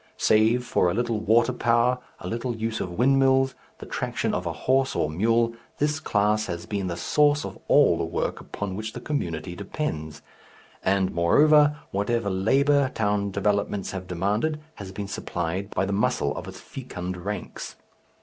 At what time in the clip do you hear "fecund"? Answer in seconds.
16.59-17.15